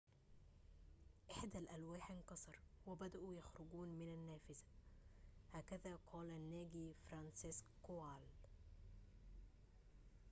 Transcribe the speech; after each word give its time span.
إحدى 1.31 1.57
الألواح 1.57 2.11
انكسر 2.11 2.59
وبدؤوا 2.85 3.33
يخرجون 3.33 3.89
من 3.89 4.07
النافذة 4.13 4.65
هكذا 5.53 5.95
قال 6.13 6.29
الناجي 6.29 6.93
فرانسيسك 7.09 7.65
كوال 7.83 8.21